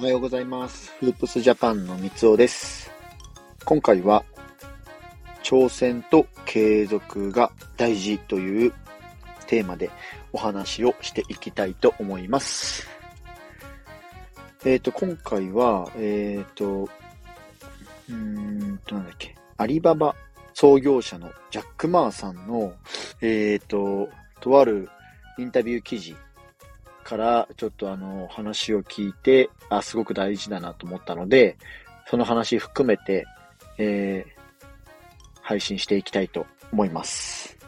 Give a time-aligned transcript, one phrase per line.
[0.00, 0.90] おはようございます。
[0.98, 2.90] フープスジャパンの三尾です。
[3.66, 4.24] 今回は、
[5.42, 8.72] 挑戦と継続が大事という
[9.46, 9.90] テーマで
[10.32, 12.88] お話をしていきたいと思います。
[14.64, 18.14] えっ、と、今回は、えっ、と、うー
[18.72, 20.16] んと、なんだっけ、アリババ
[20.54, 22.72] 創業者のジャック・マーさんの、
[23.20, 24.08] えっ、と、
[24.40, 24.88] とある
[25.36, 26.16] インタビュー記事
[27.10, 31.58] からちょっとあの話を聞いて、あ、すごく大事だなと思ったので、
[32.08, 33.26] その話含めて、
[33.78, 34.40] えー
[35.50, 37.58] 配信していきたいと思います。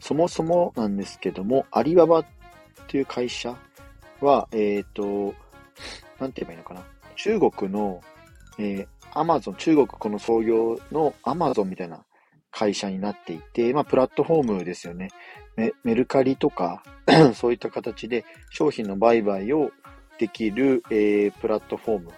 [0.00, 2.26] そもそもなんですけども、アリババっ
[2.88, 3.56] ていう会社
[4.20, 5.32] は、えっ、と、
[6.18, 6.82] なんて言えばいいのかな。
[7.14, 8.00] 中国の、
[8.58, 12.04] えー、アマゾン、中国この創業のアマゾンみたいな
[12.56, 15.10] 会社になっていて、まあ、プラットフォームですよね。
[15.84, 16.82] メルカリとか、
[17.34, 19.70] そういった形で商品の売買を
[20.18, 22.10] できる、えープラットフォーム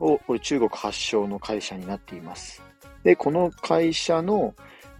[0.00, 2.64] を、これ中国発祥の会社になっています。
[3.04, 4.56] で、この会社の、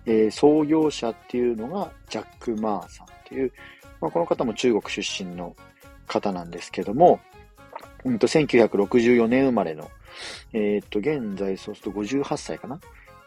[0.07, 3.53] えー創業者っていうのがジャック・マーさんっていう、
[4.01, 5.57] まあ、この方も中国出身の
[6.07, 7.19] 方なんですけども、
[8.05, 9.91] うんと、1964年生まれの、
[10.53, 12.79] えっ、と、現在そうすると58歳かな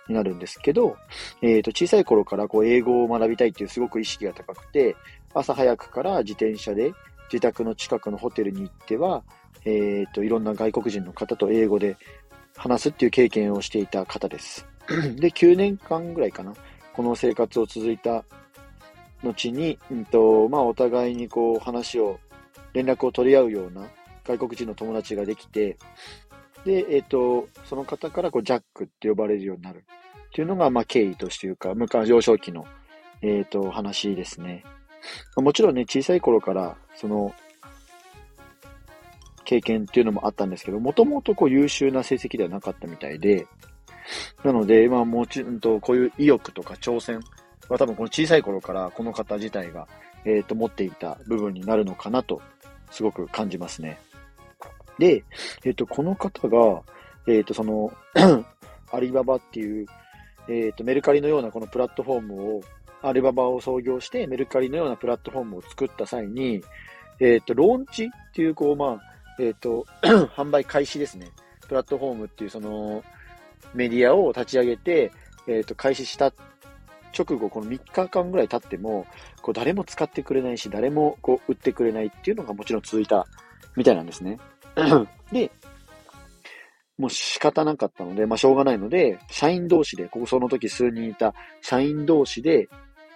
[0.08, 0.98] になるんですけど、
[1.42, 4.96] えっ、と、小さい頃からこう英語を学びたいっていうすごく意識が高くて、
[5.34, 6.94] 朝早くから自転車で
[7.32, 9.24] 自宅の近くのホテルに行っては、
[9.66, 11.98] えっ、と、いろんな外国人の方と英語で
[12.56, 14.66] 話すっていう経験をしていた方です。
[15.18, 16.54] で、9年間ぐらいかな。
[16.94, 18.24] この生活を続いた
[19.24, 22.20] 後に、うんと、まあ、お互いにこう話を、
[22.74, 23.88] 連絡を取り合うような
[24.24, 25.78] 外国人の友達ができて、
[26.68, 29.86] で、えっ、と、その方からこうジャックって呼ばれるようになる
[30.28, 32.66] っていうのが、まあ、経緯としていうか、昔幼少期の、
[33.22, 34.66] えっ、と、話ですね。
[35.38, 37.34] もちろんね、小さい頃から、その、
[39.46, 43.48] 経験っていうのもあったんですけど、もともとこう優秀な成績ではなかったみたいで、
[44.44, 47.22] なので、まあもちろんと、こういう意欲とか挑戦
[47.70, 49.88] は多分この小さい頃からこの方自体が、
[50.26, 52.42] えっ、と、持っていた部分になるのかなと、
[52.92, 53.98] すごく感じますね。
[54.98, 55.24] で、
[55.64, 56.82] えっ、と、この方が、
[57.28, 57.92] えっ、と、その、
[58.92, 59.86] アリババっていう、
[60.50, 62.62] えっ、と、メルカリのようなこのプラットフォームを、
[63.02, 66.64] アリババを創業して、メルカリのようなプラットフォームを作った際に、
[67.20, 69.02] えっ、と、ローンチっていう、こう、まあ、
[69.40, 71.30] えっ、と、 販売開始ですね。
[71.68, 73.04] プラットフォームっていう、その、
[73.74, 75.12] メディアを立ち上げて、
[75.48, 76.34] えっ、と、開始した
[77.18, 79.06] 直後、この3日間ぐらい経っても、
[79.42, 83.28] こう、誰も使ってくれないし、誰も、こう、売ってくれないっていうのがもちろん続いた
[83.76, 84.40] みたいなんですね。
[85.32, 85.52] で、
[86.98, 92.70] もう仕方なかったので、まあ、しょうがないので、社員同士で、ここその時数人いた社員同士で、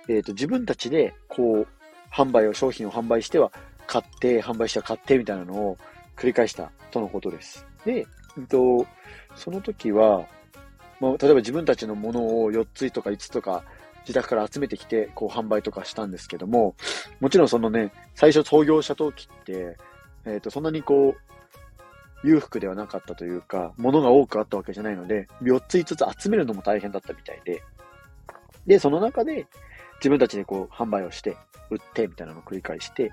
[0.08, 1.68] えっ、と、自分たちで、こう、
[2.12, 3.52] 販売を、商品を販売しては
[3.88, 5.78] 買って、販売しては買ってみたいなのを
[6.16, 7.66] 繰り返したとのことです。
[7.86, 8.06] で、
[8.38, 8.86] うんと、
[9.36, 10.28] その時は、
[11.00, 13.64] まあ、例えば自分たちのものを4つとか5つとか
[14.02, 16.76] 自宅から集めてきて、こう販売とかしたんですけども、
[17.20, 19.78] もちろんそのね、最初創業者登記って、
[20.26, 21.31] えっ、と、そんなにこう、
[22.24, 27.64] 裕福ではなかったというか、物が多くあったわけじゃないので、4つ5つ集めるのも大変だったみたいで、
[28.68, 29.48] で、その中で
[29.96, 31.36] 自分たちでこう販売をして、
[31.70, 33.12] 売ってみたいなのを繰り返して、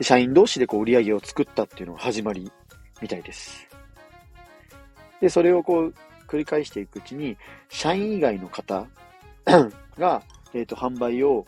[0.00, 2.52] 社員同士でこう売り上げを作ったっていうのが始まり
[3.00, 3.66] みたいです。
[5.20, 5.94] で、それをこう
[6.28, 7.36] 繰り返していくうちに、
[7.68, 8.86] 社員以外の方
[9.98, 10.22] が、
[10.54, 11.46] えっ、と、販売を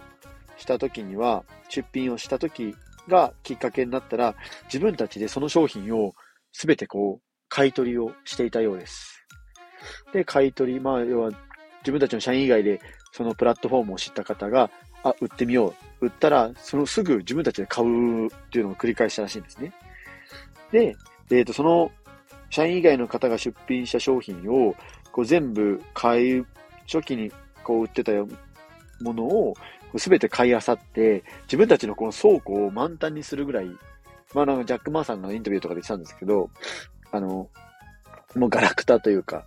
[0.57, 2.75] した時には、出品をした時
[3.07, 4.35] がきっかけになったら、
[4.65, 6.15] 自分たちでその商品を
[6.53, 9.27] すべてこう、買い取りをしていたようです。
[10.13, 11.31] で、買い取り、まあ、要は、
[11.83, 12.81] 自分たちの社員以外で、
[13.13, 14.71] そのプラットフォームを知った方が、
[15.03, 16.07] あ、売ってみよう。
[16.07, 19.73] 売ったら、そのすぐ自分たちで買うっていうのを繰り返したらしいんですね。
[20.73, 20.97] で、
[21.31, 21.91] えっ、と、その、
[22.51, 24.75] 社員以外の方が出品した商品を、
[25.13, 26.45] こう全部買い、
[26.87, 27.33] 初期に
[27.63, 28.13] こう売ってた
[29.01, 29.55] ものを、
[29.97, 33.71] すべて買い漁って、自分たちのこの倉庫を満タンにするぐらい、
[34.35, 36.51] まあなんかジャック・マーさんのインタビューとかで言ってたんですけど、
[37.13, 37.49] あの、
[38.37, 39.45] もうガラクタというか、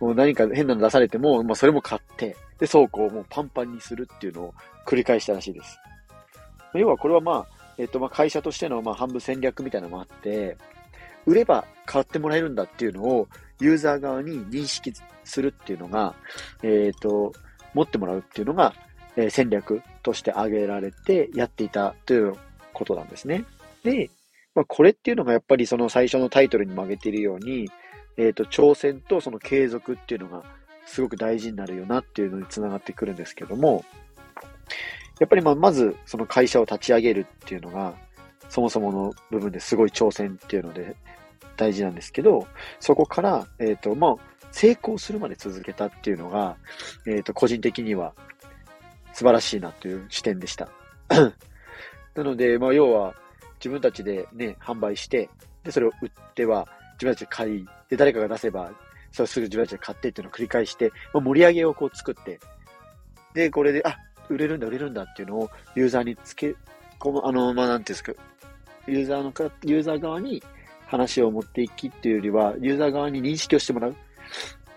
[0.00, 4.54] もう何か変なの出されても、まあそれも買って、で、倉庫をもうパンパンにするっていうのを
[4.86, 5.78] 繰り返したらしいです。
[6.74, 10.56] 要はこれはまあ、えっとまあ会社としてのまあ半分戦略みたいなのもあって、
[11.26, 13.28] 売れば買ってもらえるんだっていうのを
[13.60, 14.92] ユーザー側に認識
[15.24, 16.14] するっていうのが、
[16.62, 17.32] えっ、と、
[17.72, 18.74] 持ってもらうっていうのが、
[19.16, 22.34] えー戦略として挙げられてやっていたという
[22.72, 23.44] ことなんですね。
[23.84, 24.10] で、
[24.54, 27.68] まあ、これっていうのがやっぱりその最初のタイトルにも挙げているように、
[28.16, 30.44] えっ、と、挑戦とその継続っていうのが
[30.86, 33.84] すごく大事になるよなっていうのにつながってくるんですけども、
[35.20, 37.94] やっぱりまあまずその会社を立ち上げるっていうのが、
[38.48, 40.96] そもそもの部分ですごい挑戦っていうので、
[41.56, 42.46] 大事なんですけど、
[42.80, 44.16] そこから、えっ、ー、と、まあ、
[44.52, 46.56] 成功するまで続けたっていうのが、
[47.06, 48.12] えっ、ー、と、個人的には
[49.12, 50.68] 素晴らしいなという視点でした。
[52.14, 53.14] なので、まあ、要は、
[53.64, 55.30] 自分たちでね、販売して、
[55.62, 58.70] で、それを売っては、自分たちで買い、で、誰かが出せば、
[59.10, 62.38] それすぐ自分たちで買ってっていうのを繰り返して、まあ、盛り上げをこう作って、
[63.32, 63.96] で、これで、あ、
[64.28, 66.54] 売れるんだ、売れるんだっていうのをユーザーにつけ、
[66.98, 68.12] この、あの、まあ、なんていうんですか、
[68.86, 70.42] ユーザーのか、ユーザー側に
[70.86, 73.96] 話を持っていきっていうよりは、ユーザー側に認識をしてもらう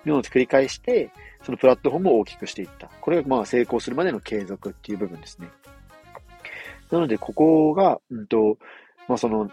[0.06, 1.12] のを繰り返して、
[1.44, 2.88] そのプラットフォームを大きくしていった。
[3.02, 5.50] これがまあ成功するまでの継続っていう部分ですね。
[6.92, 8.58] なので、ここが、うんと、
[9.08, 9.50] まあその、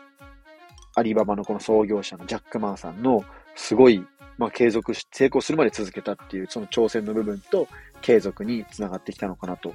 [0.97, 3.25] アリババのこの創業者のジャック・マーさんの
[3.57, 4.05] すごい、
[4.39, 7.69] まあ継続し、成功するまで続けたっていう、その挑戦の部分と
[8.01, 9.75] 継続につながってきたのかなと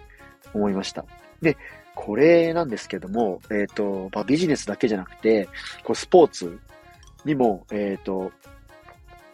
[0.53, 1.05] 思いました。
[1.41, 1.57] で、
[1.95, 5.49] これなんですけども、えっ、ー、と、まあ、ビジネスだけじゃなくて、
[5.83, 6.59] こうスポーツ
[7.25, 8.31] にも、えっ、ー、と、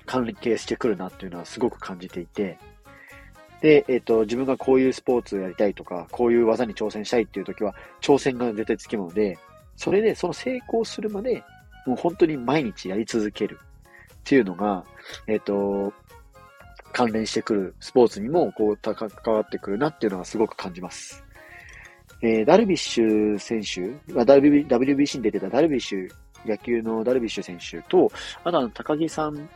[0.05, 2.57] 関係してくるなっていうのはすごく感じていて、
[3.61, 9.37] で、えっ、と、自分がこういうスポーツをやりたいとか、こういう技に挑戦したいっていう時は、挑戦が絶対つきもので、
[9.75, 11.43] それでその成功するまで、
[11.85, 13.59] もう本当に毎日やり続ける
[14.13, 14.83] っていうのが、
[15.27, 15.93] えっ、と、
[16.91, 21.25] 関連してくるスポーツにも、こう、関わってくるなっていうのはすごく感じます。
[22.21, 23.81] えー、ダルビッシュ選手、
[24.13, 26.09] WBC に出てたダルビッシュ、
[26.45, 28.11] 野球のダルビッシュ選手と、
[28.43, 29.49] あとは高木さん、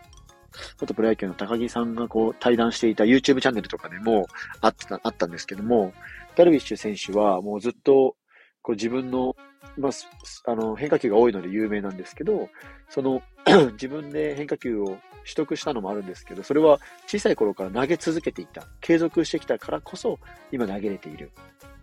[0.81, 4.27] あとプロ野球の高木さんがこう対談していた YouTube チャンネルとかでも
[4.61, 5.93] あったあったんですけども、
[6.35, 8.15] ダルビッシュ選手はもうずっと
[8.61, 9.35] こう自分の、
[9.77, 12.49] まあ、あの変化球が多いので有名なんですけど、
[12.89, 13.21] その
[13.73, 20.19] 自分で変化球を取得したのもあるんですけど、それは小さい頃から投げ続けていた、継続してきたからこそ
[20.51, 21.31] 今投げれている。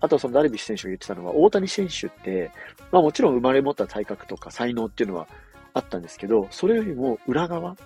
[0.01, 2.51] あとそのダルビッシュ選手が言ってたのは、大谷選手って、
[2.93, 5.27] まあもちろん生まれ持った体格とか才能っていうのは
[5.73, 7.77] あったんですけど、それよりも裏側、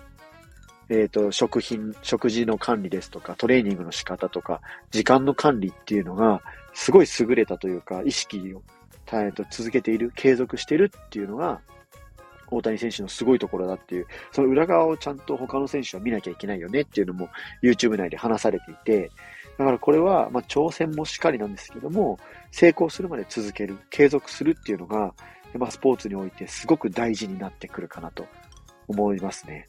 [0.89, 4.61] えっ、ー、と、食品、食事の管理ですとか、トレーニングの仕方とか、
[4.91, 6.41] 時間の管理っていうのが、
[6.73, 8.61] すごい優れたというか、意識を、
[9.07, 11.61] えー、と続けている、継続してるっていうのが、
[12.51, 17.29] 大谷選手のすごいところだっていう、その裏側をちゃんと他の選手は見なきゃいけないよねっていうのも
[17.63, 19.11] YouTube 内で話されていて、
[19.57, 22.19] だからこれは、まあ、挑戦もしっかりなんですけども、
[22.51, 25.13] 成功するまで続ける、継続するっていうのが、
[25.57, 28.25] まあ、スポーツにおいてすごく大事になってくるかなと
[28.87, 29.67] 思いますね。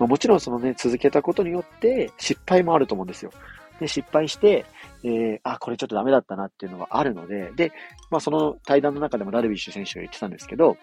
[0.00, 3.30] まあ、もちろんそのね、続けたことによって失敗もあると思うんですよ。
[3.78, 4.64] で、失敗して、
[5.04, 7.70] えー、あ、これちょっとダメだったなっていうのはあるので、で、
[8.10, 10.78] まあその対談の中でもダルビッシュ選手が言ってたんですけど、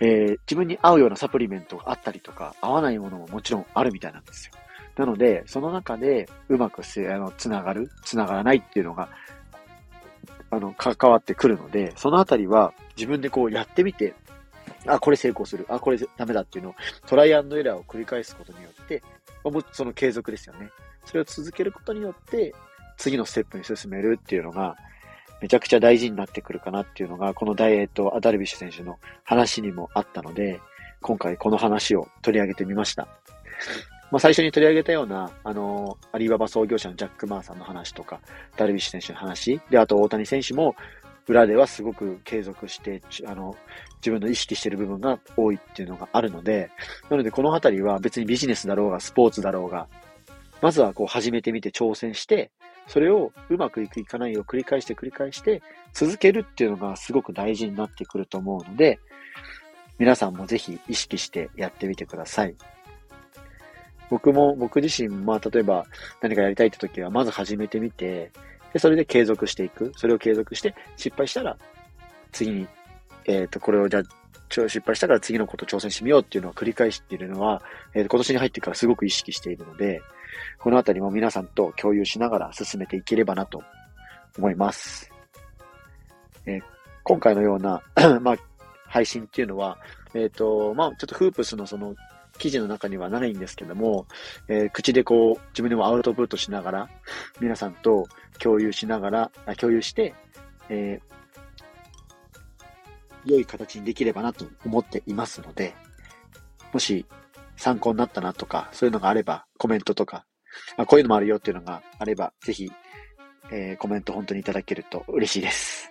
[0.00, 4.52] えー、自分に合うようなサプリメントがあったりとか、合わないものももちろんあるみたいなんですよ。
[4.96, 9.08] なので、その中でうまくせあのつながる、つながらないっていうのが、
[10.50, 14.14] あの、関わってくるので、そのあたりは自分でこうやってみて、
[14.88, 15.66] あ、これ成功する。
[15.68, 16.74] あ、これダメだっていうのを
[17.06, 19.02] トライアンドエラーを繰り返すことによって、
[19.44, 20.70] もその継続ですよね。
[21.04, 22.54] それを続けることによって、
[22.96, 24.76] 次のステップに進めるっていうのが、
[25.40, 30.60] めちゃくちゃ大事になってくるかなっていうのが、このダイエット、アダルビッシュ選手の話にもあったので、
[31.00, 33.06] 今回この話を取り上げてみました。
[34.10, 38.20] まあ、最初に取り上げたような、あの、アリババ創業者のジャック・マーさんの話とか、
[38.56, 40.74] ダルビッシュ選手の話、で、あと大谷選手も、
[41.28, 43.56] 裏ではすごく継続して、あの、
[43.96, 46.70] 自分の意識してる部分が多いっていうのがあるので、
[47.10, 49.86] なのでこのあたりは別にビジネスだろうが、スポーツだろうが、
[50.60, 52.50] まずはこう始めてみて挑戦して、
[52.86, 58.98] それをうまくいくいかないを繰り返して繰り返して続けるっていうのがすごく大事になってくると思うので、
[59.98, 62.54] 皆さんもぜひ意識してやってみてください。
[64.10, 65.84] 僕も、僕自身、まあ、例えば
[66.22, 68.30] 何かやりたいって時は、まず始めてみて、
[68.72, 69.92] で、それで継続していく。
[69.96, 71.56] それを継続して、失敗したら、
[72.32, 72.68] 次に、
[73.24, 74.02] えっ、ー、と、これをじゃあ、
[74.50, 77.62] 失敗したから次のこと挑戦してみようっていうのを繰り返しているのは、
[77.94, 80.00] えー、今年に入ってからすごく意識しているので、
[80.58, 83.62] このあたりも皆さんと共有しながら進めていければなと
[84.36, 85.10] 思います。
[86.46, 86.62] えー、
[87.04, 87.82] 今回のような
[88.20, 88.36] まあ、
[88.86, 89.78] 配信っていうのは、
[90.14, 91.94] えっ、ー、と、まあ、ちょっとフープスのその
[92.38, 94.06] 記事の中にはないんですけども、
[94.48, 96.88] えー、口でこう、自分でもアウトプットしながら、
[97.40, 98.06] 皆さんと
[98.38, 100.14] 共有しながら、あ共有して、
[100.68, 105.74] えー、良い形にできればなと思っていますので、
[106.72, 107.04] もし
[107.56, 110.24] 参考になったなとか、そういうのがあれば、コメントとか、
[110.76, 112.70] あこういうのもあるよっていうのがあれば、ぜひ、
[113.50, 115.90] えー、コメント本当にいただけると嬉しいです。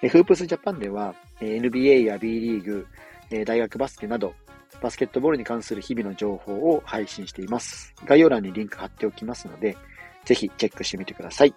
[0.00, 2.86] えフープスジャパンでは、え NBA や B リーグ、
[3.30, 4.34] え大学バスケなど、
[4.80, 7.94] バスケットボールに関する日々の情報を配信しています。
[8.04, 9.76] 概要欄にリンク貼っておきますので、
[10.24, 11.54] ぜひチェックしてみてください。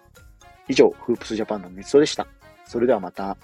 [0.68, 2.26] 以上、フープスジャパンの熱奏でした。
[2.64, 3.36] それではまた。